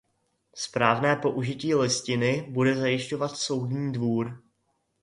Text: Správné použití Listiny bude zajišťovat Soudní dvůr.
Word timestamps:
Správné 0.55 1.15
použití 1.15 1.75
Listiny 1.75 2.45
bude 2.49 2.75
zajišťovat 2.75 3.37
Soudní 3.37 3.91
dvůr. 3.93 4.41